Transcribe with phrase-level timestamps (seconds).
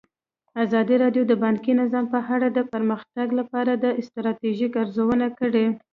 [0.63, 5.65] ازادي راډیو د بانکي نظام په اړه د پرمختګ لپاره د ستراتیژۍ ارزونه کړې.